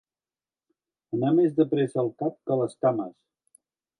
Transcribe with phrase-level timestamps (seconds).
[1.17, 3.15] Anar més de pressa el cap que les cames.